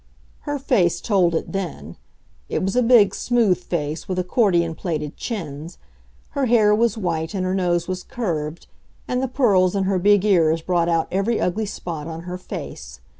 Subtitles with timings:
[0.49, 1.95] Her face told it then.
[2.49, 5.77] It was a big, smooth face, with accordion plaited chins.
[6.29, 8.65] Her hair was white and her nose was curved,
[9.07, 12.99] and the pearls in her big ears brought out every ugly spot on her face.